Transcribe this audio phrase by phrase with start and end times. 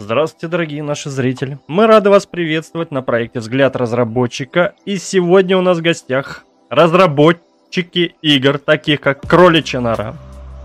[0.00, 1.58] Здравствуйте, дорогие наши зрители.
[1.66, 4.74] Мы рады вас приветствовать на проекте «Взгляд разработчика».
[4.84, 10.14] И сегодня у нас в гостях разработчики игр, таких как «Кроличья нора»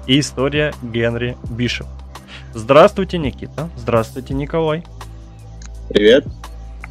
[0.06, 1.88] и «История Генри Бишоп».
[2.54, 3.72] Здравствуйте, Никита.
[3.76, 4.83] Здравствуйте, Николай.
[5.90, 6.26] Привет.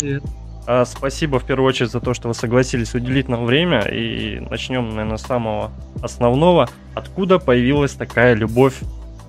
[0.01, 0.25] Привет.
[0.67, 3.83] А, спасибо в первую очередь за то, что вы согласились уделить нам время.
[3.83, 5.71] И начнем, наверное, с самого
[6.03, 6.69] основного.
[6.97, 8.81] Откуда появилась такая любовь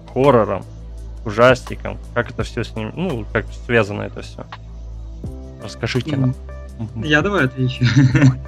[0.07, 0.63] к хоррорам,
[1.25, 1.97] ужастикам?
[2.13, 4.45] Как это все с ним, ну, как связано это все?
[5.63, 6.35] Расскажите нам.
[6.95, 7.85] Я давай отвечу.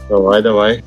[0.09, 0.83] Давай, давай.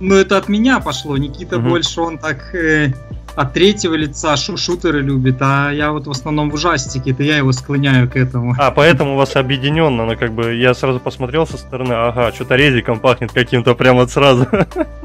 [0.00, 1.16] Ну, это от меня пошло.
[1.16, 1.70] Никита угу.
[1.70, 2.92] больше, он так э,
[3.34, 7.38] от третьего лица шу шутеры любит, а я вот в основном в ужастике, это я
[7.38, 8.54] его склоняю к этому.
[8.58, 12.56] А, поэтому у вас объединенно, ну как бы я сразу посмотрел со стороны, ага, что-то
[12.56, 14.46] резиком пахнет каким-то прямо сразу.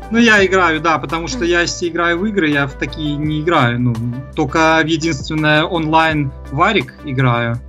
[0.09, 3.41] Ну я играю, да, потому что я если играю в игры, я в такие не
[3.41, 3.95] играю, ну,
[4.36, 7.59] только в единственное онлайн варик играю,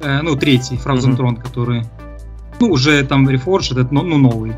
[0.00, 1.16] э, ну третий, Frozen mm-hmm.
[1.16, 1.84] Throne, который,
[2.58, 4.56] ну уже там Reforged, этот, ну, ну новый.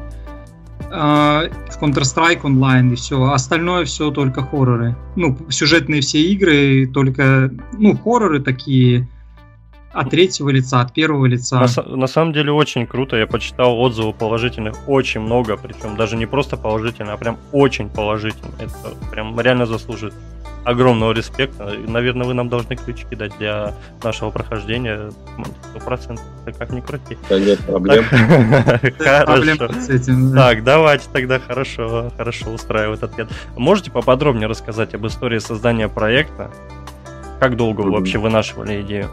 [0.90, 3.22] Uh, в Counter-Strike онлайн и все.
[3.30, 4.96] Остальное все только хорроры.
[5.16, 9.06] Ну, сюжетные все игры, только, ну, хорроры такие
[9.92, 11.60] от третьего лица, от первого лица.
[11.60, 13.16] На, на самом деле очень круто.
[13.16, 18.54] Я почитал отзывы положительных очень много, причем даже не просто положительных, а прям очень положительных.
[18.58, 20.14] Это прям реально заслужит
[20.68, 21.74] огромного респекта.
[21.86, 25.10] Наверное, вы нам должны ключики дать для нашего прохождения.
[25.70, 26.24] Сто процентов.
[26.58, 27.16] Как ни крути.
[27.28, 28.04] Да нет проблем.
[28.98, 29.68] Хорошо.
[30.34, 33.28] Так, давайте тогда хорошо, хорошо устраивает ответ.
[33.56, 36.50] Можете поподробнее рассказать об истории создания проекта?
[37.40, 39.10] Как долго вы вообще вынашивали идею?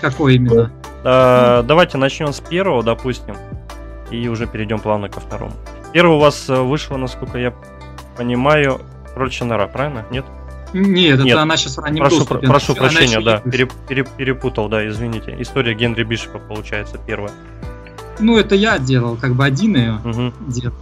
[0.00, 0.70] Какой именно?
[1.02, 3.36] Давайте начнем с первого, допустим,
[4.10, 5.52] и уже перейдем плавно ко второму.
[5.92, 7.54] Первый у вас э, вышло, насколько я
[8.16, 8.80] понимаю,
[9.16, 10.04] Кроличья нора, правильно?
[10.10, 10.26] Нет?
[10.74, 12.46] Нет, Нет, это она сейчас в раннем прошу, доступе.
[12.46, 15.34] Прошу она прощения, да, переп, переп, перепутал, да, извините.
[15.38, 17.32] История Генри Бишопа, получается, первая.
[18.18, 20.34] Ну, это я делал, как бы один ее угу.
[20.48, 20.76] делал.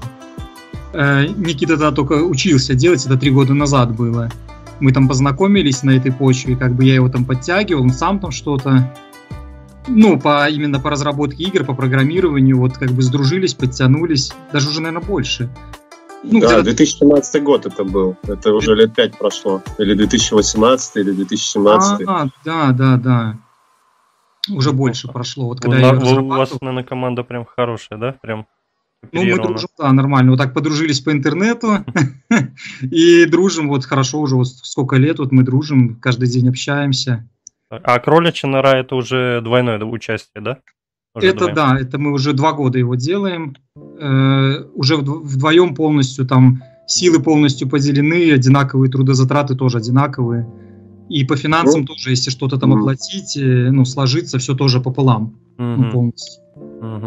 [0.95, 4.31] Э, Никита тогда только учился делать, это три года назад было.
[4.81, 8.33] Мы там познакомились на этой почве, как бы я его там подтягивал, он сам там
[8.33, 8.93] что-то
[9.87, 14.81] ну, по, именно по разработке игр, по программированию, вот как бы сдружились, подтянулись, даже уже,
[14.81, 15.49] наверное, больше.
[16.25, 18.17] Ну, да, 2017 год это был.
[18.23, 19.63] Это уже лет пять прошло.
[19.79, 22.09] Или 2018, или 2017.
[22.09, 23.39] А, да, да, да.
[24.51, 25.49] Уже больше прошло.
[25.49, 28.13] Вот когда у, я у вас, наверное, команда прям хорошая, да?
[28.23, 28.47] Прям
[29.13, 30.33] ну, мы дружим, да, нормально.
[30.33, 31.85] Вот так подружились по интернету
[32.81, 37.29] и дружим вот хорошо уже вот сколько лет вот мы дружим, каждый день общаемся.
[37.69, 40.59] А кроличья нора это уже двойное участие, да?
[41.15, 41.55] Уже это двоем.
[41.55, 43.57] да, это мы уже два года его делаем.
[43.77, 50.47] Э, уже вдвоем полностью там силы полностью поделены, одинаковые трудозатраты тоже одинаковые.
[51.09, 55.39] И по финансам ну, тоже, если что-то там оплатить, э, ну, сложиться, все тоже пополам.
[55.59, 55.65] Угу.
[55.65, 56.45] Ну, полностью.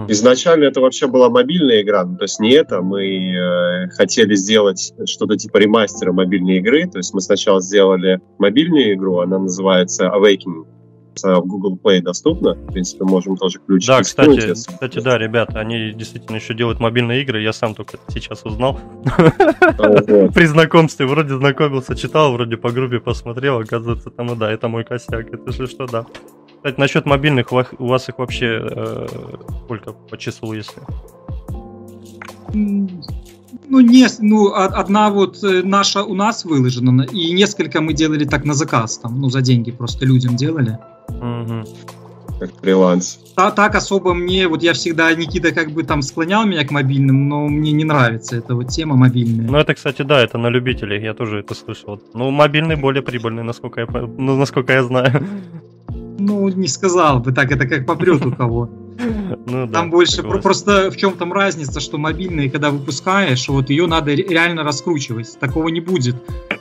[0.10, 4.94] Изначально это вообще была мобильная игра, ну, то есть не это, мы э, хотели сделать
[5.06, 10.66] что-то типа ремастера мобильной игры, то есть мы сначала сделали мобильную игру, она называется Awakening,
[11.24, 12.54] в Google Play доступна.
[12.54, 13.86] В принципе, можем тоже ключ.
[13.86, 17.42] Да, кстати, кстати, да, ребята, они действительно еще делают мобильные игры.
[17.42, 18.80] Я сам только сейчас узнал.
[19.06, 24.84] При знакомстве вроде знакомился, читал, вроде по группе посмотрел, оказывается, там и да, это мой
[24.84, 25.34] косяк.
[25.34, 26.06] Это же что, да.
[26.58, 29.08] Кстати, насчет мобильных, у вас их вообще э,
[29.66, 30.82] сколько по числу, если?
[33.70, 38.46] Ну, не, ну, одна вот э, наша у нас выложена, и несколько мы делали так
[38.46, 40.78] на заказ, там, ну, за деньги просто людям делали.
[41.10, 41.66] Угу.
[42.40, 43.20] Как фриланс.
[43.36, 47.28] Та, так особо мне, вот я всегда, Никита как бы там склонял меня к мобильным,
[47.28, 49.48] но мне не нравится эта вот тема мобильная.
[49.50, 52.00] Ну это, кстати, да, это на любителей, я тоже это слышал.
[52.14, 55.28] Ну, мобильный более прибыльный, насколько я, ну, насколько я знаю.
[56.20, 58.70] Ну, не сказал бы так, это как попрет у кого.
[59.46, 60.42] Ну, там да, больше согласен.
[60.42, 65.40] просто в чем там разница, что мобильные, когда выпускаешь, вот ее надо реально раскручивать.
[65.40, 66.16] Такого не будет.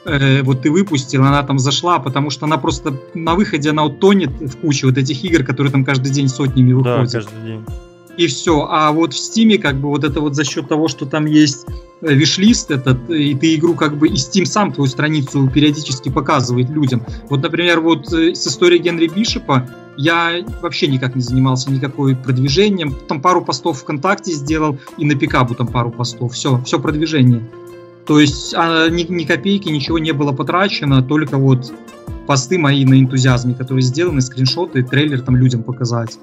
[0.07, 3.99] Э, вот ты выпустил, она там зашла, потому что она просто на выходе она вот
[3.99, 7.11] тонет в куче вот этих игр, которые там каждый день сотнями выходят.
[7.11, 7.65] Да, каждый день.
[8.17, 8.67] И все.
[8.71, 11.67] А вот в Steam как бы вот это вот за счет того, что там есть
[12.01, 16.71] э, виш-лист этот, и ты игру как бы и Steam сам твою страницу периодически показывает
[16.71, 17.03] людям.
[17.29, 22.95] Вот, например, вот э, с историей Генри Бишопа я вообще никак не занимался никакой продвижением.
[23.09, 26.35] Там пару постов ВКонтакте сделал и на Пикабу там пару постов.
[26.35, 27.43] Все, все продвижение.
[28.07, 31.73] То есть а, ни, ни копейки, ничего не было потрачено, только вот
[32.27, 36.19] посты мои на энтузиазме, которые сделаны, скриншоты, трейлер там людям показать.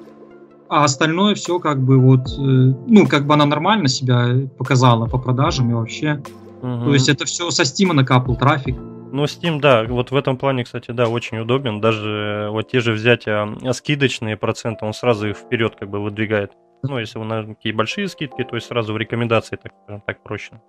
[0.68, 5.18] А остальное все как бы вот, э, ну, как бы она нормально себя показала по
[5.18, 6.22] продажам и вообще.
[6.62, 6.84] Угу.
[6.84, 8.76] То есть это все со Стима накапал трафик.
[9.12, 11.80] Ну, Steam, да, вот в этом плане, кстати, да, очень удобен.
[11.80, 16.50] Даже вот те же взятия скидочные проценты, он сразу их вперед как бы выдвигает.
[16.88, 19.72] Ну, если вы на такие большие скидки, то есть сразу в рекомендации так,
[20.06, 20.60] так проще.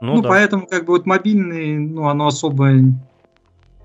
[0.00, 0.28] Ну, ну да.
[0.28, 2.70] поэтому как бы вот мобильный, ну, оно особо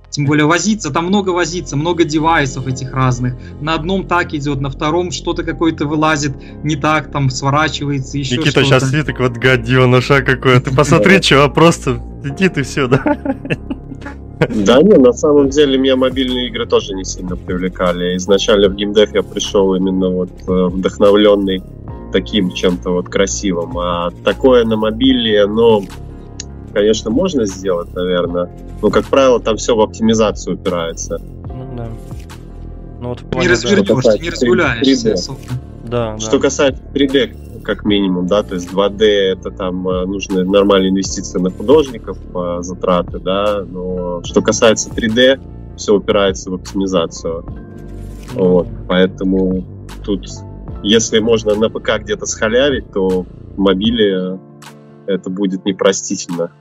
[0.10, 3.36] тем более возиться, там много возиться, много девайсов этих разных.
[3.62, 8.52] На одном так идет, на втором что-то какое-то вылазит не так, там сворачивается, еще Никита
[8.52, 8.66] что-то.
[8.68, 10.60] сейчас сидит, так вот гаденыша какое.
[10.60, 13.04] Ты посмотри, что, просто сидит и все, да?
[14.50, 18.16] Да не, на самом деле меня мобильные игры тоже не сильно привлекали.
[18.18, 21.64] Изначально в геймдев я пришел именно вот э, вдохновленный
[22.12, 23.78] таким чем-то вот красивым.
[23.78, 25.84] А такое на мобиле, ну,
[26.74, 28.50] конечно, можно сделать, наверное.
[28.82, 31.20] Но, как правило, там все в оптимизацию упирается.
[31.48, 31.90] Ну, да.
[33.02, 35.16] Ну, вот плане, не развернешься, да, не разгуляешься.
[35.84, 36.40] Да, Что да.
[36.40, 41.50] касается 3D, как минимум, да, то есть 2D это там э, нужны нормальные инвестиции на
[41.50, 42.18] художников,
[42.60, 45.40] затраты, да, но что касается 3D,
[45.78, 47.46] все упирается в оптимизацию.
[48.34, 49.64] Вот, поэтому
[50.04, 50.26] тут,
[50.84, 53.26] если можно на ПК где-то схалявить, то
[53.56, 54.40] в мобиле
[55.08, 56.52] это будет непростительно.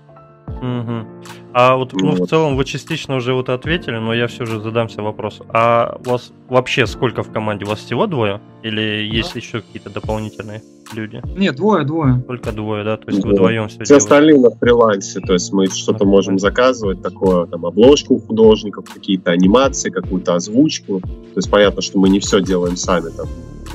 [0.47, 1.07] Угу.
[1.55, 2.21] А вот, ну, вот.
[2.21, 5.41] в целом вы частично уже вот ответили, но я все же задамся вопрос.
[5.49, 7.65] А у вас вообще сколько в команде?
[7.65, 8.41] У вас всего двое?
[8.63, 9.17] Или да.
[9.17, 10.63] есть еще какие-то дополнительные
[10.95, 11.21] люди?
[11.37, 12.23] Нет, двое, двое.
[12.27, 12.97] Только двое, да?
[12.97, 13.35] То есть двое.
[13.35, 17.67] вы вдвоем все Все остальные на фрилансе, то есть мы что-то можем заказывать, такое, там,
[17.67, 21.01] обложку у художников, какие-то анимации, какую-то озвучку.
[21.01, 23.27] То есть понятно, что мы не все делаем сами, там,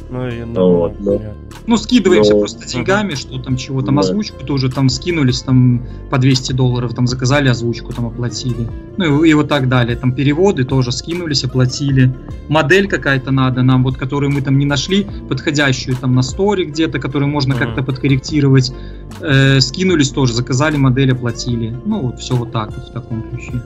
[0.09, 1.33] ну, и, ну, вот, да.
[1.65, 2.39] ну скидываемся Но...
[2.39, 4.01] просто деньгами, что там чего там да.
[4.01, 8.67] озвучку тоже там скинулись там по 200 долларов, там заказали озвучку, там оплатили.
[8.97, 9.97] Ну и, и вот так далее.
[9.97, 12.13] Там переводы тоже скинулись, оплатили.
[12.47, 16.99] Модель какая-то надо нам, вот которую мы там не нашли, подходящую там на сторе где-то,
[16.99, 17.59] которую можно mm-hmm.
[17.59, 18.73] как-то подкорректировать.
[19.21, 21.75] Э, скинулись тоже, заказали модель, оплатили.
[21.85, 23.61] Ну вот все вот так вот в таком ключе.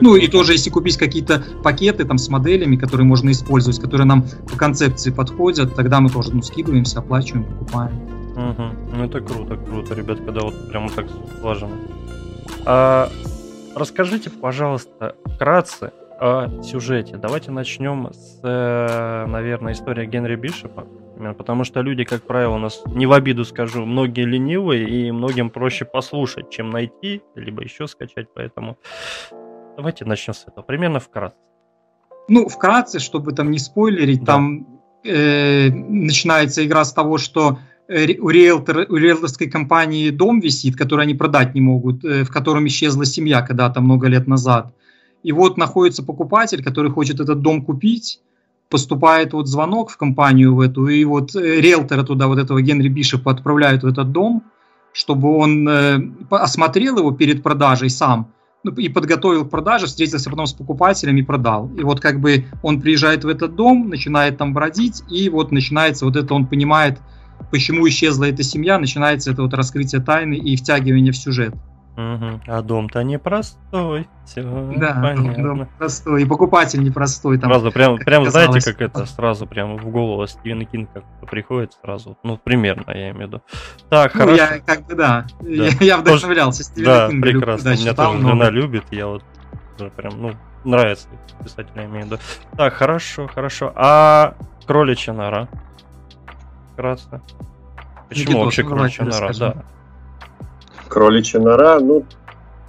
[0.00, 4.24] Ну и тоже, если купить какие-то пакеты там с моделями, которые можно использовать, которые нам
[4.50, 7.94] по концепции подходят, тогда мы тоже ну, скидываемся, оплачиваем, покупаем.
[8.36, 8.96] Угу.
[8.96, 11.06] Ну это круто, круто, ребят, когда вот прямо так
[11.40, 11.72] слажено.
[12.66, 13.08] А,
[13.74, 17.16] расскажите, пожалуйста, вкратце о сюжете.
[17.16, 20.86] Давайте начнем с, э, наверное, истории Генри Бишопа.
[21.38, 25.48] Потому что люди, как правило, у нас, не в обиду скажу, многие ленивые, и многим
[25.48, 28.26] проще послушать, чем найти, либо еще скачать.
[28.34, 28.76] Поэтому
[29.76, 30.64] Давайте начнем с этого.
[30.64, 31.36] Примерно вкратце.
[32.28, 34.32] Ну, вкратце, чтобы там не спойлерить, да.
[34.32, 34.66] там
[35.04, 41.02] э, начинается игра с того, что э, у, риэлтор, у риэлторской компании дом висит, который
[41.02, 44.72] они продать не могут, э, в котором исчезла семья когда-то много лет назад.
[45.22, 48.20] И вот находится покупатель, который хочет этот дом купить,
[48.70, 52.88] поступает вот звонок в компанию в эту, и вот э, риэлтора туда, вот этого Генри
[52.88, 54.44] Бишепа отправляют в этот дом,
[54.92, 55.98] чтобы он э,
[56.30, 58.32] осмотрел его перед продажей сам,
[58.76, 59.50] и подготовил к
[59.86, 61.70] встретился потом с покупателем и продал.
[61.76, 66.04] И вот как бы он приезжает в этот дом, начинает там бродить, и вот начинается
[66.04, 66.98] вот это, он понимает,
[67.50, 71.54] почему исчезла эта семья, начинается это вот раскрытие тайны и втягивание в сюжет.
[71.96, 72.40] Угу.
[72.48, 74.08] А дом-то непростой.
[74.24, 75.44] Все да, понятно.
[75.44, 76.22] дом простой.
[76.22, 77.38] И покупатель непростой.
[77.38, 81.74] Там, сразу, прям, прям знаете, как это, сразу прям в голову Стивен Кинг как приходит
[81.80, 82.18] сразу.
[82.24, 83.42] Ну, примерно, я имею в виду.
[83.90, 84.42] Так, ну, хорошо.
[84.42, 85.26] я как бы, да.
[85.40, 85.48] да.
[85.48, 87.22] Я, я вдохновлялся Стивена да, Кинга.
[87.22, 87.68] прекрасно.
[87.68, 88.28] Люблю, Меня тоже много.
[88.28, 89.22] жена любит, я вот
[89.78, 90.32] уже прям, ну,
[90.64, 91.08] нравится
[91.44, 92.18] писатель, я имею в виду.
[92.56, 93.72] Так, хорошо, хорошо.
[93.76, 94.34] А
[94.66, 95.48] кроличья нора?
[96.72, 97.20] Вкратце.
[98.08, 99.32] Почему Никитос, вообще кроличья нора?
[99.38, 99.64] Да.
[100.94, 102.04] Кроличья нора, ну,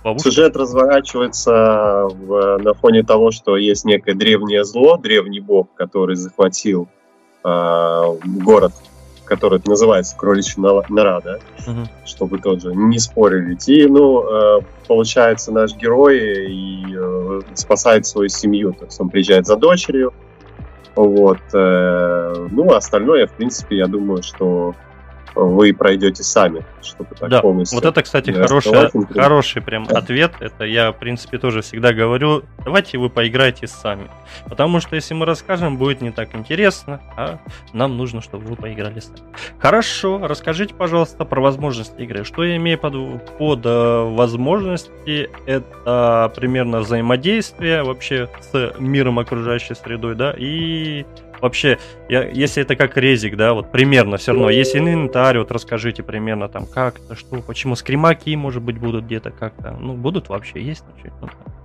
[0.03, 0.31] Бабушка?
[0.31, 6.87] Сюжет разворачивается в, на фоне того, что есть некое древнее зло, древний бог, который захватил
[7.43, 8.71] э, город,
[9.25, 11.87] который называется Кроличья нора, да, угу.
[12.03, 13.55] чтобы тоже не спорили.
[13.67, 16.17] И, ну, э, получается, наш герой
[16.51, 18.73] и э, спасает свою семью.
[18.73, 20.13] То есть он приезжает за дочерью,
[20.95, 21.37] вот.
[21.53, 24.73] Э, ну, остальное, в принципе, я думаю, что
[25.35, 27.41] вы пройдете сами, чтобы так да.
[27.41, 27.77] полностью.
[27.77, 30.33] Вот это, кстати, хороший, хороший прям ответ.
[30.39, 32.43] Это я, в принципе, тоже всегда говорю.
[32.63, 34.09] Давайте вы поиграете сами.
[34.45, 37.39] Потому что если мы расскажем, будет не так интересно, а
[37.73, 39.19] нам нужно, чтобы вы поиграли сами.
[39.59, 42.23] Хорошо, расскажите, пожалуйста, про возможности игры.
[42.23, 42.93] Что я имею под,
[43.37, 45.29] под э, возможности?
[45.45, 51.05] Это примерно взаимодействие вообще с миром окружающей средой, да, и
[51.41, 51.77] вообще,
[52.09, 56.47] я, если это как резик, да, вот примерно все равно, если инвентарь, вот расскажите примерно
[56.47, 60.83] там как это, что, почему скримаки, может быть, будут где-то как-то, ну, будут вообще, есть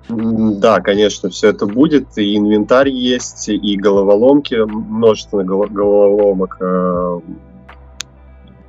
[0.09, 7.21] ну, Да, конечно, все это будет, и инвентарь есть, и головоломки, множество головоломок, э,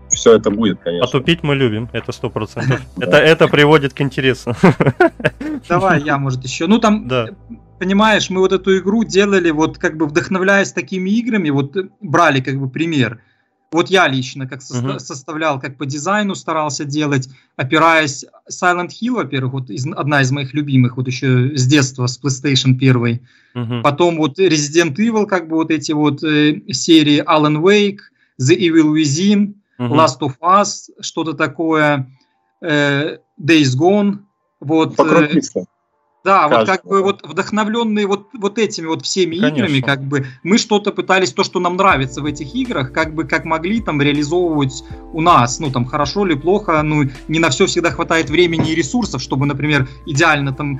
[0.09, 1.07] все это будет, конечно.
[1.07, 2.81] Потупить мы любим, это сто процентов.
[2.99, 4.53] Это, это приводит к интересу.
[5.69, 6.67] Давай я, может, еще.
[6.67, 7.07] Ну, там,
[7.81, 12.59] понимаешь, мы вот эту игру делали, вот как бы вдохновляясь такими играми, вот брали как
[12.59, 13.19] бы пример.
[13.71, 19.53] Вот я лично как со- составлял, как по дизайну старался делать, опираясь Silent Hill, во-первых,
[19.53, 23.19] вот из, одна из моих любимых, вот еще с детства, с PlayStation 1.
[23.55, 28.01] uh Потом вот Resident Evil, как бы вот эти вот э, серии Alan Wake,
[28.39, 32.07] The Evil Within, uh Last of Us, что-то такое,
[32.61, 34.19] э, Days Gone.
[34.59, 35.41] Вот, э,
[36.23, 36.59] да, Кажется.
[36.59, 39.55] вот как бы вот вдохновленные вот, вот этими вот всеми Конечно.
[39.55, 43.23] играми, как бы мы что-то пытались, то, что нам нравится в этих играх, как бы
[43.23, 47.65] как могли там реализовывать у нас, ну там хорошо или плохо, ну не на все
[47.65, 50.79] всегда хватает времени и ресурсов, чтобы, например, идеально там,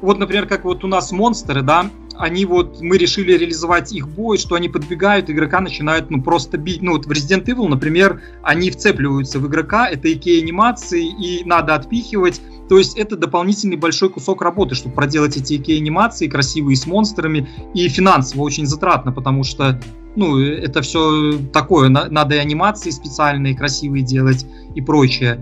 [0.00, 4.38] вот, например, как вот у нас монстры, да, они вот, мы решили реализовать их бой,
[4.38, 6.82] что они подбегают, игрока начинают, ну, просто бить.
[6.82, 11.74] Ну, вот в Resident Evil, например, они вцепливаются в игрока, это икея анимации, и надо
[11.74, 12.40] отпихивать.
[12.68, 17.48] То есть это дополнительный большой кусок работы, чтобы проделать эти икея анимации красивые с монстрами,
[17.74, 19.80] и финансово очень затратно, потому что
[20.16, 24.44] ну, это все такое, надо и анимации специальные, красивые делать
[24.74, 25.40] и прочее.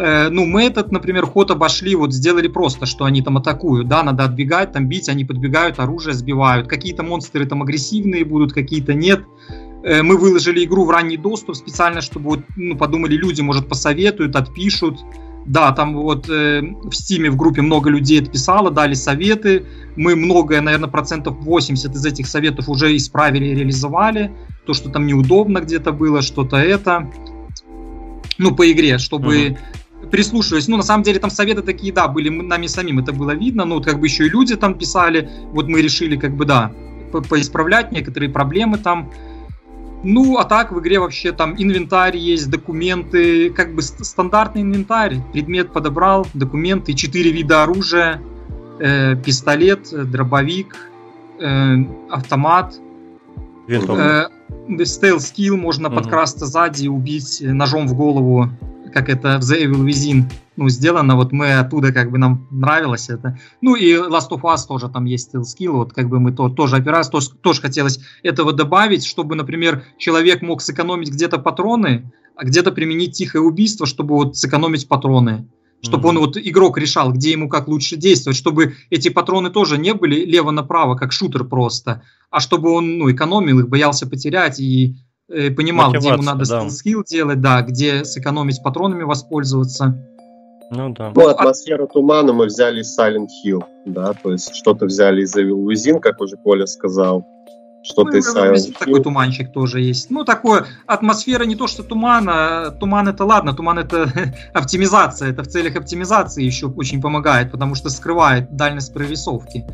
[0.00, 4.02] Э, ну, мы этот, например, ход обошли, вот сделали просто, что они там атакуют, да,
[4.02, 6.68] надо отбегать, там бить, они подбегают, оружие сбивают.
[6.68, 9.20] Какие-то монстры там агрессивные будут, какие-то нет.
[9.84, 14.36] Э, мы выложили игру в ранний доступ специально, чтобы вот, ну, подумали, люди, может, посоветуют,
[14.36, 15.00] отпишут.
[15.44, 19.66] Да, там вот э, в Стиме в группе много людей отписало, дали советы.
[19.96, 24.32] Мы многое, наверное, процентов 80 из этих советов уже исправили и реализовали.
[24.64, 27.10] То, что там неудобно где-то было, что-то это.
[28.38, 29.58] Ну, по игре, чтобы mm-hmm
[30.10, 33.64] прислушиваясь, ну, на самом деле там советы такие, да, были нами самим, это было видно,
[33.64, 36.72] ну, вот как бы еще и люди там писали, вот мы решили, как бы, да,
[37.12, 39.10] по поисправлять некоторые проблемы там,
[40.02, 45.18] ну, а так в игре вообще там инвентарь есть, документы, как бы стандартный инвентарь.
[45.32, 48.22] Предмет подобрал, документы, четыре вида оружия,
[48.78, 50.74] э, пистолет, дробовик,
[51.38, 51.76] э,
[52.08, 52.76] автомат.
[53.68, 54.24] Э,
[54.84, 55.96] стейл скилл, можно угу.
[55.96, 58.48] подкрасться сзади, убить ножом в голову
[58.92, 60.24] как это в The Evil Within
[60.60, 63.38] ну, сделано, вот мы оттуда как бы нам нравилось это.
[63.62, 66.76] Ну и Last of Us тоже там есть skill, вот как бы мы то, тоже
[66.76, 72.72] опирались, тоже, тоже хотелось этого добавить, чтобы, например, человек мог сэкономить где-то патроны, а где-то
[72.72, 75.48] применить тихое убийство, чтобы вот сэкономить патроны.
[75.82, 76.08] Чтобы mm-hmm.
[76.08, 80.26] он вот игрок решал, где ему как лучше действовать, чтобы эти патроны тоже не были
[80.26, 84.96] лево-направо, как шутер просто, а чтобы он ну, экономил их, боялся потерять и
[85.56, 86.68] понимал, где ему надо да.
[86.68, 89.96] скилл делать, да, где сэкономить патронами воспользоваться.
[90.70, 91.12] Ну да.
[91.14, 95.66] Ну, атмосферу тумана мы взяли из Silent Hill, да, то есть что-то взяли из Evil
[95.66, 97.26] Within, как уже Коля сказал,
[97.82, 98.78] что-то ну, из Silent Hill.
[98.78, 100.10] Такой туманчик тоже есть.
[100.10, 104.12] Ну, такое, атмосфера не то, что туман, а туман это ладно, туман это
[104.54, 109.66] оптимизация, это в целях оптимизации еще очень помогает, потому что скрывает дальность прорисовки.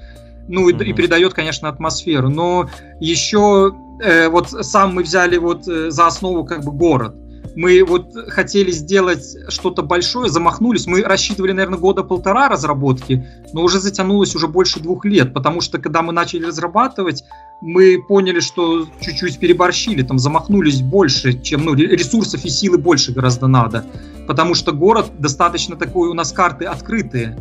[0.48, 0.84] Ну, mm-hmm.
[0.84, 2.28] и, и придает, конечно, атмосферу.
[2.28, 2.68] Но
[3.00, 7.16] еще э, вот сам мы взяли вот э, за основу как бы город.
[7.56, 10.86] Мы вот хотели сделать что-то большое, замахнулись.
[10.86, 15.78] Мы рассчитывали, наверное, года полтора разработки, но уже затянулось уже больше двух лет, потому что
[15.78, 17.24] когда мы начали разрабатывать,
[17.62, 23.46] мы поняли, что чуть-чуть переборщили, там замахнулись больше, чем, ну, ресурсов и силы больше гораздо
[23.46, 23.86] надо,
[24.26, 27.38] потому что город достаточно такой, у нас карты открытые,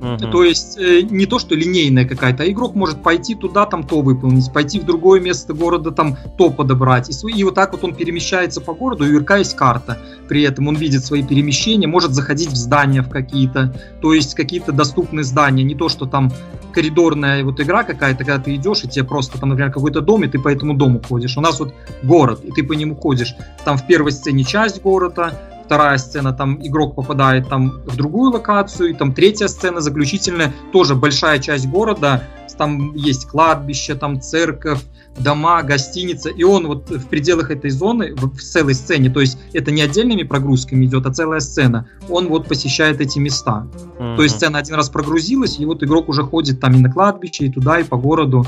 [0.00, 0.30] Угу.
[0.30, 4.00] То есть э, не то, что линейная какая-то, а игрок может пойти туда, там то
[4.00, 7.10] выполнить, пойти в другое место города, там то подобрать.
[7.10, 9.24] И, и вот так вот он перемещается по городу, и у
[9.56, 9.98] карта.
[10.28, 14.72] При этом он видит свои перемещения, может заходить в здания в какие-то, то есть какие-то
[14.72, 15.64] доступные здания.
[15.64, 16.32] Не то, что там
[16.72, 20.28] коридорная вот игра какая-то, когда ты идешь, и тебе просто там, например, какой-то дом, и
[20.28, 21.36] ты по этому дому ходишь.
[21.36, 23.34] У нас вот город, и ты по нему ходишь.
[23.64, 25.32] Там в первой сцене часть города,
[25.68, 30.94] вторая сцена, там игрок попадает там в другую локацию, и там третья сцена заключительная, тоже
[30.94, 32.22] большая часть города,
[32.56, 34.80] там есть кладбище, там церковь,
[35.18, 39.70] дома, гостиница, и он вот в пределах этой зоны, в целой сцене, то есть это
[39.70, 43.66] не отдельными прогрузками идет, а целая сцена, он вот посещает эти места.
[43.98, 44.16] Mm-hmm.
[44.16, 47.44] То есть сцена один раз прогрузилась, и вот игрок уже ходит там и на кладбище,
[47.44, 48.44] и туда, и по городу.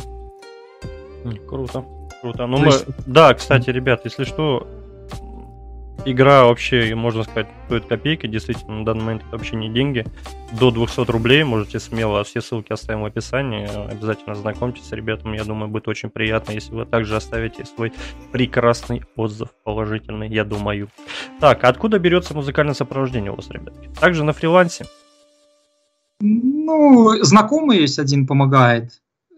[1.47, 1.85] Круто.
[2.23, 2.47] Круто.
[2.47, 2.67] Ну, мы...
[2.67, 2.87] есть...
[3.07, 4.67] Да, кстати, ребят, если что,
[6.05, 10.05] игра вообще, можно сказать, стоит копейки, действительно, на данный момент это вообще не деньги.
[10.59, 15.45] До 200 рублей можете смело, все ссылки оставим в описании, обязательно знакомьтесь с ребятами, я
[15.45, 17.93] думаю, будет очень приятно, если вы также оставите свой
[18.33, 20.89] прекрасный отзыв, положительный, я думаю.
[21.39, 23.89] Так, откуда берется музыкальное сопровождение у вас, ребятки?
[24.01, 24.87] Также на фрилансе?
[26.21, 28.93] Ну, знакомый есть один помогает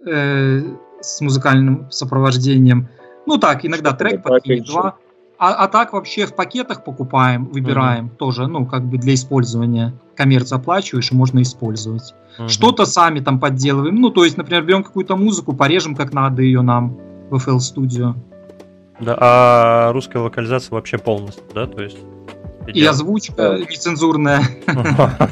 [0.06, 0.62] э,
[1.00, 2.88] с музыкальным сопровождением.
[3.26, 4.96] Ну так, иногда трек подкинет, два.
[5.44, 8.14] А, а так вообще в пакетах покупаем, выбираем угу.
[8.14, 9.92] тоже, ну, как бы для использования.
[10.14, 12.14] Коммерц оплачиваешь и можно использовать.
[12.38, 12.48] Угу.
[12.48, 13.96] Что-то сами там подделываем.
[13.96, 16.96] Ну, то есть, например, берем какую-то музыку, порежем как надо ее нам
[17.28, 18.14] в FL Studio.
[19.00, 21.98] Да, а русская локализация вообще полностью, да, то есть?
[22.66, 24.42] И озвучка нецензурная.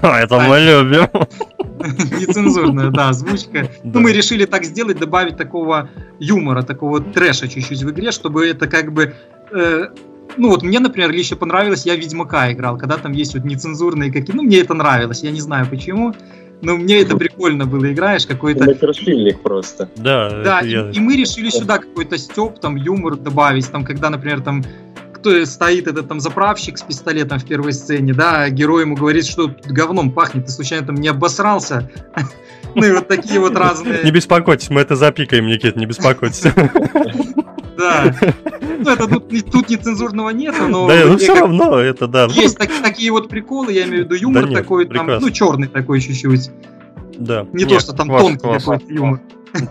[0.02, 1.08] Это мы любим.
[2.18, 3.70] Нецензурная, да, озвучка.
[3.82, 8.66] Ну, мы решили так сделать, добавить такого юмора, такого трэша чуть-чуть в игре, чтобы это
[8.66, 9.14] как бы
[9.52, 9.86] э,
[10.36, 14.36] ну вот мне, например, лично понравилось, я Ведьмака играл, когда там есть вот нецензурные какие,
[14.36, 16.14] ну мне это нравилось, я не знаю почему,
[16.62, 18.64] но мне это прикольно было, играешь какой-то...
[18.64, 19.88] Микрофильмик просто.
[19.96, 20.90] Да, да, и, я...
[20.90, 24.62] и мы решили сюда какой-то степ, там юмор добавить, там когда, например, там
[25.20, 29.54] кто стоит этот там заправщик с пистолетом в первой сцене, да, герой ему говорит, что
[29.66, 31.90] говном пахнет, ты случайно там не обосрался?
[32.72, 34.04] Ну и вот такие вот разные...
[34.04, 36.44] Не беспокойтесь, мы это запикаем, Никит, не беспокойтесь.
[37.76, 38.14] Да.
[38.60, 40.86] Ну, это тут, тут нецензурного нет, но...
[40.86, 42.26] Да, ну все равно это, да.
[42.26, 46.00] Есть так, такие вот приколы, я имею в виду юмор такой, там, ну, черный такой
[46.00, 46.50] чуть-чуть.
[47.18, 47.46] Да.
[47.52, 49.20] Не нет, то, что там класс, тонкий класс, какой-то юмор.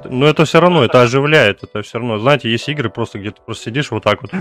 [0.05, 2.19] Но это все равно, это оживляет, это все равно.
[2.19, 4.31] Знаете, есть игры, просто где ты просто сидишь вот так вот.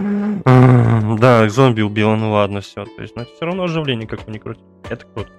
[1.20, 2.84] Да, зомби убило, ну ладно, все.
[2.84, 4.64] То есть, но все равно оживление как бы не крутит.
[4.88, 5.30] Это круто.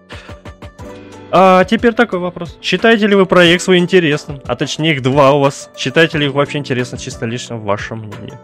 [1.32, 2.58] А теперь такой вопрос.
[2.62, 4.42] Считаете ли вы проект свой интересным?
[4.48, 5.70] А точнее их два у вас.
[5.78, 8.38] Считаете ли их вообще интересно чисто лично в вашем мнении?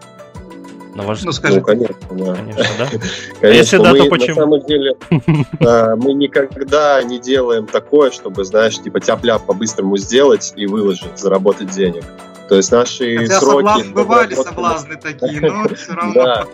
[0.96, 1.60] На ваш ну, скажи.
[1.60, 2.36] Ну, конечно, да.
[2.36, 2.90] Конечно, да?
[3.42, 4.36] конечно, Если да, то почему?
[4.36, 4.96] На самом деле,
[5.98, 12.04] мы никогда не делаем такое, чтобы, знаешь, типа тяп-ляп по-быстрому сделать и выложить, заработать денег.
[12.48, 13.66] То есть наши Хотя сроки...
[13.66, 16.14] Соблазн, бывали соблазны такие, но все равно...
[16.14, 16.46] Да.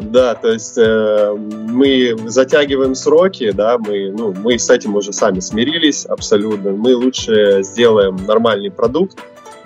[0.00, 5.40] Да, то есть э, мы затягиваем сроки, да, мы, ну, мы с этим уже сами
[5.40, 6.70] смирились абсолютно.
[6.70, 9.18] Мы лучше сделаем нормальный продукт,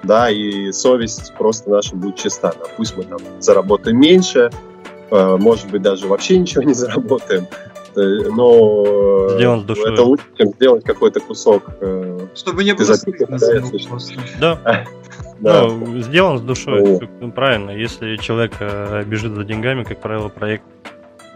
[0.02, 2.52] да, и совесть просто наша будет чиста.
[2.58, 2.66] Да.
[2.76, 4.50] Пусть мы там заработаем меньше,
[5.10, 7.46] э, может быть, даже вообще ничего не заработаем,
[7.96, 9.92] э, но Сделан душой.
[9.92, 11.70] это лучше, чем сделать какой-то кусок.
[11.80, 13.38] Э, Чтобы не было стыдно
[14.40, 14.58] Да.
[15.40, 15.64] Да.
[15.64, 17.70] Ну, сделан с душой, ну, правильно.
[17.72, 18.52] Если человек
[19.06, 20.62] бежит за деньгами, как правило, проект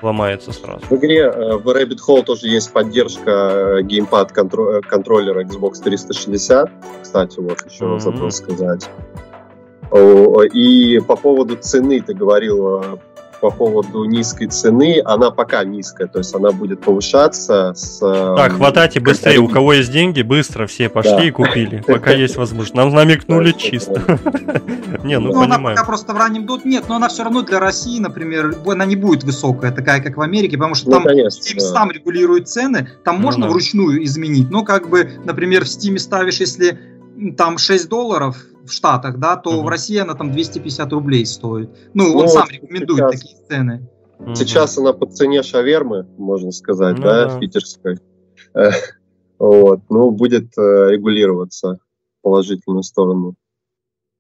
[0.06, 0.80] ломается сразу.
[0.88, 3.30] В игре э, в Rabbit Hole тоже есть поддержка
[3.78, 6.70] э, геймпад э, контроллера Xbox 360.
[7.02, 8.00] Кстати, вот еще mm-hmm.
[8.00, 8.88] забыл сказать.
[10.52, 12.98] И по поводу цены ты говорил
[13.40, 17.98] по поводу низкой цены, она пока низкая, то есть она будет повышаться с...
[18.00, 21.24] Так, хватайте быстрее, у кого есть деньги, быстро все пошли да.
[21.24, 22.74] и купили, пока есть возможность.
[22.74, 24.02] Нам намекнули чисто.
[25.04, 27.60] Не, ну, ну она пока просто в раннем дот нет, но она все равно для
[27.60, 31.60] России, например, она не будет высокая, такая, как в Америке, потому что ну, там Steam
[31.60, 36.40] сам регулирует цены, там ну можно вручную изменить, но как бы, например, в Steam ставишь,
[36.40, 36.78] если
[37.36, 38.36] там 6 долларов
[38.68, 39.64] в Штатах, да, то uh-huh.
[39.64, 41.70] в России она там 250 рублей стоит.
[41.94, 43.88] Ну, ну он сам рекомендует сейчас, такие цены.
[44.34, 44.80] Сейчас uh-huh.
[44.80, 47.28] она по цене шавермы, можно сказать, uh-huh.
[47.28, 47.98] да, питерской.
[49.38, 53.34] Вот, ну, будет э, регулироваться в положительную сторону.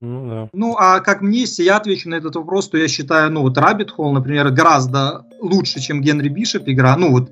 [0.02, 0.48] Ну, да.
[0.52, 3.56] ну, а как мне, если я отвечу на этот вопрос, то я считаю, ну, вот
[3.56, 6.96] Rabbit Hole, например, гораздо лучше, чем Генри Бишоп игра.
[6.98, 7.30] Ну, вот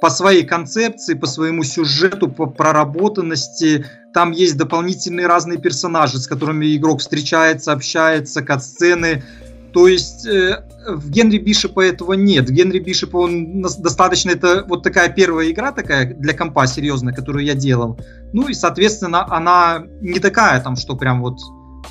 [0.00, 3.86] по своей концепции, по своему сюжету, по проработанности.
[4.16, 9.22] Там есть дополнительные разные персонажи, с которыми игрок встречается, общается, кат-сцены.
[9.74, 12.48] То есть э, в Генри Бишопа этого нет.
[12.48, 17.44] В Генри Бишопа он достаточно, это вот такая первая игра такая для компа серьезная, которую
[17.44, 17.98] я делал.
[18.32, 21.38] Ну и, соответственно, она не такая там, что прям вот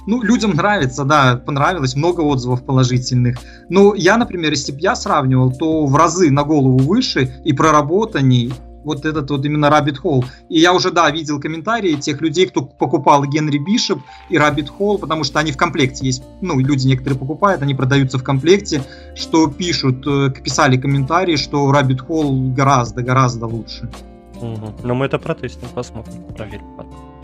[0.08, 3.38] ну, людям нравится, да, понравилось, много отзывов положительных.
[3.70, 8.52] Но я, например, если бы я сравнивал, то в разы на голову выше и проработанней
[8.86, 10.24] вот этот вот именно Rabbit Hole.
[10.50, 15.00] И я уже, да, видел комментарии тех людей, кто покупал Генри Бишоп и Rabbit Hole,
[15.00, 16.24] потому что они в комплекте есть.
[16.41, 18.82] Ну, люди некоторые покупают, они продаются в комплекте,
[19.15, 23.89] что пишут, э, писали комментарии, что Rabbit Hole гораздо-гораздо лучше.
[24.36, 24.76] Угу.
[24.84, 27.15] Но мы это протестим, посмотрим, проверим потом.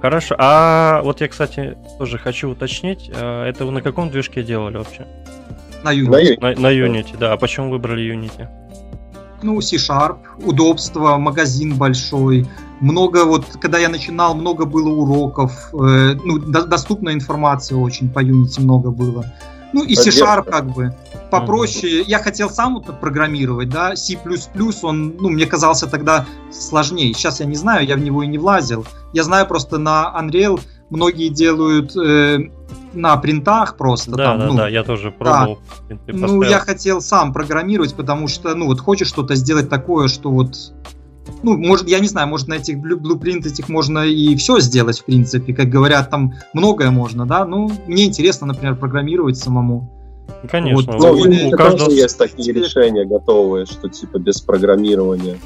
[0.00, 0.34] Хорошо.
[0.38, 3.10] А вот я, кстати, тоже хочу уточнить.
[3.14, 5.06] А, это вы на каком движке делали вообще?
[5.84, 6.40] На Unity.
[6.40, 7.32] На, на Unity, да.
[7.32, 8.48] А почему выбрали Unity?
[9.42, 12.46] Ну, C-Sharp, удобство, магазин большой.
[12.80, 15.70] Много, вот, когда я начинал, много было уроков.
[15.72, 19.24] Э, ну, до, доступная информация очень по Unity много было.
[19.72, 20.94] Ну, и C-Sharp как бы
[21.30, 22.02] попроще.
[22.02, 24.18] Я хотел сам вот программировать, да, C++,
[24.82, 27.12] он, ну, мне казался тогда сложнее.
[27.14, 28.84] Сейчас я не знаю, я в него и не влазил.
[29.12, 32.50] Я знаю просто на Unreal многие делают э,
[32.92, 34.12] на принтах просто.
[34.12, 35.58] Да, там, да, ну, да, я тоже пробовал.
[35.88, 35.96] Да.
[36.06, 40.56] Ну, я хотел сам программировать, потому что, ну, вот хочешь что-то сделать такое, что вот
[41.42, 45.04] ну, может, я не знаю, может, на этих блюпринт этих можно и все сделать, в
[45.04, 45.54] принципе.
[45.54, 47.44] Как говорят, там многое можно, да.
[47.44, 49.90] Ну, мне интересно, например, программировать самому.
[50.50, 50.92] Конечно.
[50.92, 55.38] Вот, ну, у, у каждого есть такие решения готовые, что типа без программирования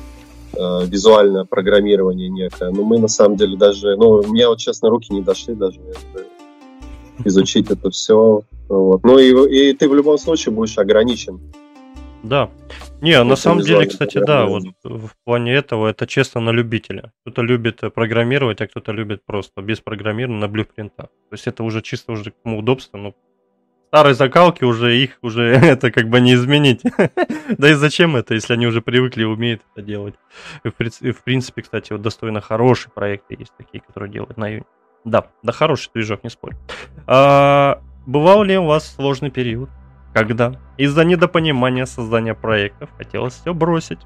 [0.53, 2.71] э, визуальное программирование некое.
[2.71, 5.81] Но мы на самом деле даже, ну, у меня вот честно руки не дошли даже
[7.25, 8.43] изучить это все.
[8.69, 9.05] Вот.
[9.05, 11.41] Ну и, и ты в любом случае будешь ограничен.
[12.23, 12.49] Да.
[13.03, 17.13] Не, на самом деле, кстати, да, вот в плане этого это честно на любителя.
[17.23, 21.07] Кто-то любит программировать, а кто-то любит просто без программирования на блюпринтах.
[21.07, 23.15] То есть это уже чисто уже к удобству, ну,
[23.95, 26.83] старой закалки уже их уже это как бы не изменить.
[27.59, 30.15] да и зачем это, если они уже привыкли и умеют это делать.
[30.65, 30.69] И
[31.13, 34.65] в, принципе, кстати, вот достойно хорошие проекты есть такие, которые делают на июне.
[35.05, 36.57] Да, да хороший движок, не спорю.
[37.07, 39.69] А, бывал ли у вас сложный период,
[40.13, 44.01] когда из-за недопонимания создания проектов хотелось все бросить?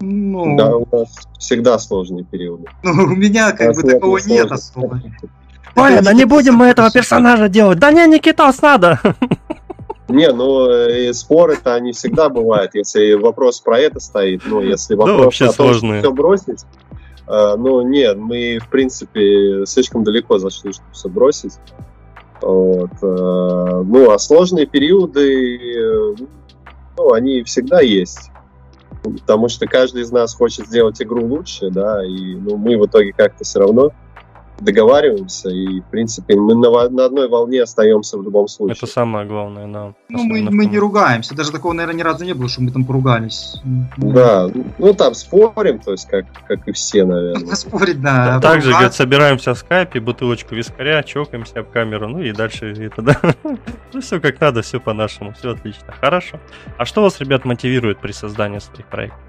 [0.00, 2.66] Ну, да, у нас всегда сложные периоды.
[2.82, 5.00] Ну, у меня как бы такого нет особо.
[5.76, 7.78] Ой, да не будем мы этого персонажа делать.
[7.78, 9.00] Да не, Никитос, надо.
[10.08, 15.16] Не, ну и споры-то они всегда бывают, если вопрос про это стоит, ну если вопрос
[15.16, 16.00] да, вообще о том, сложные.
[16.00, 16.64] все бросить,
[17.28, 21.54] э, ну нет, мы в принципе слишком далеко зашли, чтобы все бросить.
[22.42, 26.16] Вот, э, ну а сложные периоды,
[26.96, 28.30] ну они всегда есть,
[29.02, 33.12] потому что каждый из нас хочет сделать игру лучше, да, и ну мы в итоге
[33.12, 33.92] как-то все равно
[34.60, 38.76] договариваемся, и, в принципе, мы на, на одной волне остаемся в любом случае.
[38.76, 39.94] Это самое главное, да.
[40.08, 42.84] Ну, мы, мы не ругаемся, даже такого, наверное, ни разу не было, что мы там
[42.84, 43.60] поругались.
[43.96, 47.54] Да, ну там спорим, то есть как, как и все, наверное.
[47.56, 48.40] Спорить, да.
[48.40, 53.20] Также, говорит, собираемся в скайпе, бутылочку вискаря, чокаемся об камеру, ну и дальше это, да.
[53.92, 55.94] Ну, все как надо, все по-нашему, все отлично.
[56.00, 56.38] Хорошо.
[56.76, 59.25] А что вас, ребят, мотивирует при создании своих проектов?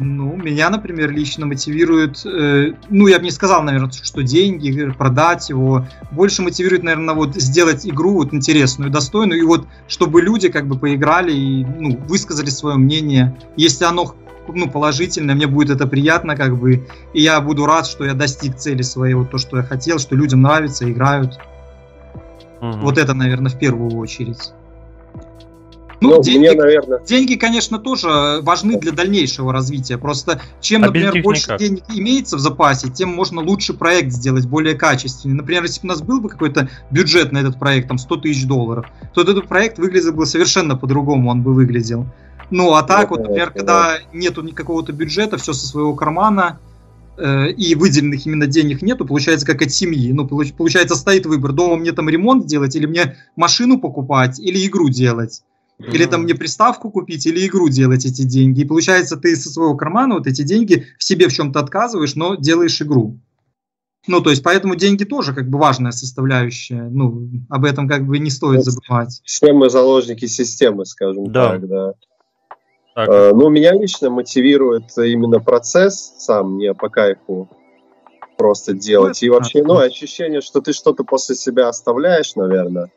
[0.00, 5.48] Ну, меня, например, лично мотивирует, э, ну, я бы не сказал, наверное, что деньги, продать
[5.48, 5.86] его.
[6.10, 10.76] Больше мотивирует, наверное, вот сделать игру вот интересную, достойную, и вот чтобы люди как бы
[10.76, 13.38] поиграли и, ну, высказали свое мнение.
[13.56, 14.16] Если оно
[14.48, 18.56] ну, положительное, мне будет это приятно, как бы, и я буду рад, что я достиг
[18.56, 21.38] цели своей, вот то, что я хотел, что людям нравится, играют.
[22.60, 22.78] Угу.
[22.78, 24.52] Вот это, наверное, в первую очередь.
[26.04, 27.00] Ну, ну деньги, мне, наверное...
[27.00, 29.96] деньги, конечно, тоже важны для дальнейшего развития.
[29.96, 31.58] Просто чем, а например, больше никак.
[31.58, 35.34] денег имеется в запасе, тем можно лучше проект сделать, более качественный.
[35.34, 38.46] Например, если бы у нас был бы какой-то бюджет на этот проект, там 100 тысяч
[38.46, 42.06] долларов, то этот проект выглядел бы совершенно по-другому, он бы выглядел.
[42.50, 46.60] Ну, а так, вот, например, когда нету никакого-то бюджета, все со своего кармана,
[47.16, 50.12] э, и выделенных именно денег нету, получается как от семьи.
[50.12, 54.90] Ну, получается, стоит выбор, дома мне там ремонт делать, или мне машину покупать, или игру
[54.90, 55.42] делать.
[55.78, 58.60] Или там мне приставку купить, или игру делать эти деньги.
[58.60, 62.36] И получается, ты со своего кармана вот эти деньги в себе в чем-то отказываешь, но
[62.36, 63.18] делаешь игру.
[64.06, 66.88] Ну, то есть, поэтому деньги тоже как бы важная составляющая.
[66.90, 69.20] Ну, об этом как бы не стоит забывать.
[69.24, 71.50] Все мы заложники системы, скажем да.
[71.50, 71.92] так, да.
[72.94, 73.08] Так.
[73.08, 77.48] Э, ну, меня лично мотивирует именно процесс сам, не по кайфу
[78.36, 79.18] просто делать.
[79.22, 82.90] Ну, и вообще, ну, ощущение, что ты что-то после себя оставляешь, наверное.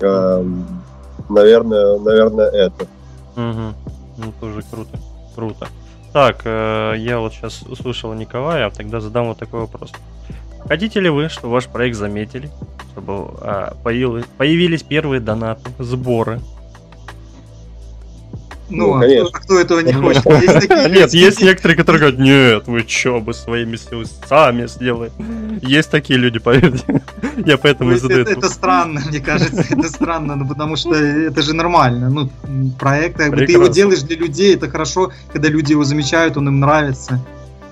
[0.00, 0.66] Эм,
[1.28, 2.84] наверное, наверное, это.
[3.36, 3.74] Угу.
[4.18, 4.98] Ну, тоже круто.
[5.34, 5.68] Круто.
[6.12, 9.92] Так, э, я вот сейчас услышал Николая, тогда задам вот такой вопрос.
[10.68, 12.50] Хотите ли вы, чтобы ваш проект заметили,
[12.92, 16.40] чтобы э, появились, появились первые донаты, сборы,
[18.70, 20.24] ну, ну а, кто, а кто этого не хочет?
[20.26, 25.12] Есть нет, есть некоторые, которые говорят, нет, вы что, мы своими силами сами сделаем.
[25.62, 27.02] Есть такие люди, поверьте.
[27.44, 28.22] Я поэтому и задаю.
[28.22, 32.10] Это, это странно, мне кажется, это странно, ну, потому что это же нормально.
[32.10, 32.30] Ну,
[32.78, 36.48] проект, как бы ты его делаешь для людей, это хорошо, когда люди его замечают, он
[36.48, 37.20] им нравится.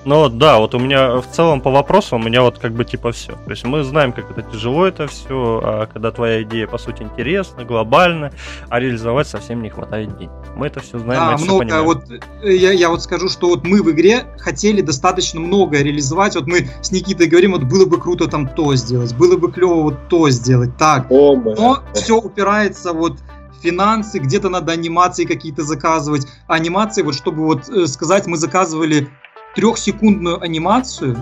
[0.05, 3.13] Ну да, вот у меня в целом по вопросу у меня вот как бы типа
[3.13, 3.33] все.
[3.33, 7.03] То есть мы знаем, как это тяжело это все, а когда твоя идея по сути
[7.03, 8.33] интересна, глобальна,
[8.69, 10.31] а реализовать совсем не хватает денег.
[10.57, 12.05] Мы это все знаем, да, мы много, все вот
[12.43, 16.35] э, я, я вот скажу, что вот мы в игре хотели достаточно много реализовать.
[16.35, 19.83] Вот мы с Никитой говорим, вот было бы круто там то сделать, было бы клево
[19.83, 21.07] вот то сделать, так.
[21.11, 23.19] О, Но все упирается вот
[23.63, 26.27] финансы, где-то надо анимации какие-то заказывать.
[26.49, 29.09] А анимации, вот чтобы вот э, сказать, мы заказывали
[29.55, 31.17] трехсекундную анимацию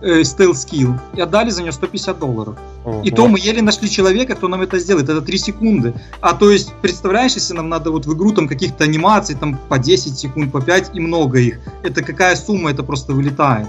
[0.00, 2.56] э, Stealth Skill и отдали за нее 150 долларов.
[2.84, 3.02] Ого.
[3.02, 5.08] И то мы еле нашли человека, кто нам это сделает.
[5.08, 5.94] Это 3 секунды.
[6.20, 9.78] А то есть, представляешь, если нам надо вот в игру там каких-то анимаций там по
[9.78, 11.60] 10 секунд, по 5 и много их.
[11.82, 13.68] Это какая сумма это просто вылетает.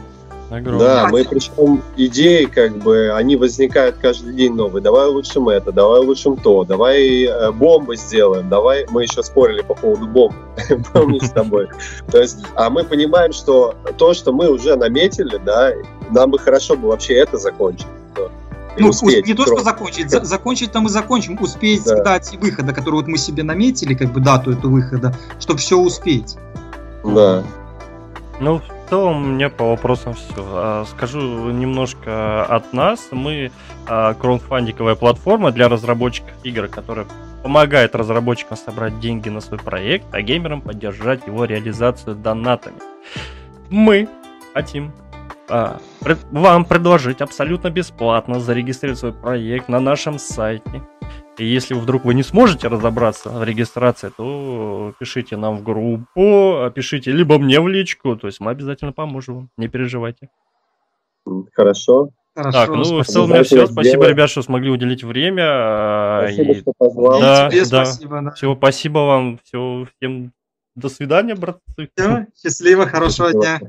[0.53, 0.85] Огромный.
[0.85, 4.83] Да, мы причем идеи, как бы, они возникают каждый день новые.
[4.83, 8.85] Давай улучшим это, давай улучшим то, давай э, бомбы сделаем, давай.
[8.91, 10.35] Мы еще спорили по поводу бомб,
[10.93, 11.69] помнишь с тобой.
[12.11, 15.71] То есть, а мы понимаем, что то, что мы уже наметили, да,
[16.11, 17.87] нам бы хорошо бы вообще это закончить.
[18.77, 21.95] Ну, успеть, не то, что закончить, за, закончить там и закончим, успеть да.
[21.95, 25.77] к дате выхода, которую вот мы себе наметили, как бы дату эту выхода, чтобы все
[25.77, 26.37] успеть.
[27.03, 27.43] Да.
[28.39, 28.61] Ну,
[28.93, 30.35] целом, у меня по вопросам все.
[30.37, 33.07] А, скажу немножко от нас.
[33.09, 33.51] Мы
[33.87, 37.07] а, краудфандинговая платформа для разработчиков игр, которая
[37.41, 42.77] помогает разработчикам собрать деньги на свой проект, а геймерам поддержать его реализацию донатами.
[43.71, 44.07] Мы
[44.53, 44.93] хотим
[45.49, 45.79] а,
[46.29, 50.83] вам предложить абсолютно бесплатно зарегистрировать свой проект на нашем сайте.
[51.37, 57.11] И если вдруг вы не сможете разобраться в регистрации, то пишите нам в группу, пишите
[57.11, 60.29] либо мне в личку, то есть мы обязательно поможем вам, не переживайте.
[61.53, 62.09] Хорошо.
[62.35, 63.67] Хорошо, так, ну в целом у меня все.
[63.67, 66.23] Спасибо, ребят, что смогли уделить время.
[66.23, 66.61] Спасибо, и...
[66.61, 67.19] что позвал.
[67.19, 67.85] Да, тебе да.
[67.85, 68.21] спасибо.
[68.21, 68.31] Да.
[68.31, 69.39] Все, спасибо вам.
[69.43, 70.33] Все, всем
[70.75, 71.89] до свидания, братцы.
[71.95, 73.59] Все, счастливо, хорошего дня.